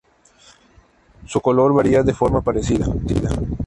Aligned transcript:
Su 1.27 1.41
color 1.41 1.75
varía 1.75 2.01
de 2.01 2.15
forma 2.15 2.41
parecida. 2.41 2.87